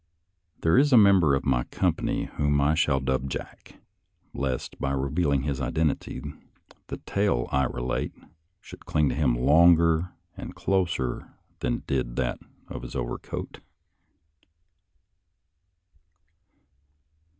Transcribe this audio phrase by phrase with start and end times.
[0.41, 3.77] «««*«There is a member of my company whom I shall dub Jack,
[4.33, 6.23] lest, by revealing his identity,
[6.87, 8.11] the tale I relate
[8.59, 13.59] should cling to him longer and closer than did that of his overcoat.